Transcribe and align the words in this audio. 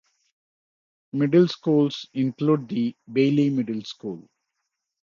Middle 1.13 1.47
schools 1.47 2.07
include 2.15 2.67
the 2.67 2.95
Bailey 3.13 3.51
Middle 3.51 3.83
School. 3.83 4.27